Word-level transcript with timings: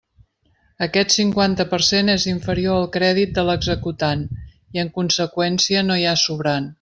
Aquest 0.85 1.11
cinquanta 1.15 1.65
per 1.73 1.79
cent 1.89 2.09
és 2.15 2.25
inferior 2.31 2.77
al 2.77 2.89
crèdit 2.97 3.35
de 3.37 3.43
l'executant 3.51 4.27
i 4.79 4.83
en 4.85 4.91
conseqüència 4.97 5.89
no 5.91 6.03
hi 6.03 6.11
ha 6.15 6.19
sobrant. 6.27 6.69